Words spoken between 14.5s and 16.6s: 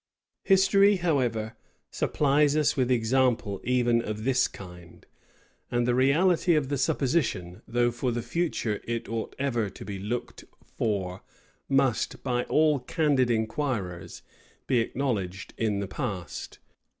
be acknowledged in the past.